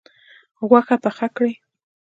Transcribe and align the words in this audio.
غوښه 0.67 0.95
پخه 1.03 1.27
کړئ 1.35 1.53